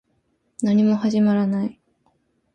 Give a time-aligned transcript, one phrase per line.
[0.63, 1.79] 何も始まらない